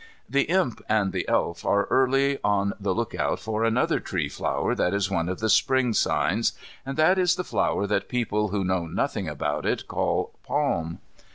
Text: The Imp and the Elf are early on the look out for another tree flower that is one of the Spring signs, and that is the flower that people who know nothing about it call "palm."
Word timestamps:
The 0.27 0.45
Imp 0.49 0.81
and 0.89 1.11
the 1.11 1.29
Elf 1.29 1.63
are 1.63 1.85
early 1.91 2.39
on 2.43 2.73
the 2.79 2.91
look 2.95 3.13
out 3.13 3.39
for 3.39 3.63
another 3.63 3.99
tree 3.99 4.29
flower 4.29 4.73
that 4.73 4.95
is 4.95 5.11
one 5.11 5.29
of 5.29 5.41
the 5.41 5.47
Spring 5.47 5.93
signs, 5.93 6.53
and 6.83 6.97
that 6.97 7.19
is 7.19 7.35
the 7.35 7.43
flower 7.43 7.85
that 7.85 8.09
people 8.09 8.47
who 8.47 8.63
know 8.63 8.87
nothing 8.87 9.29
about 9.29 9.63
it 9.63 9.87
call 9.87 10.31
"palm." 10.41 11.01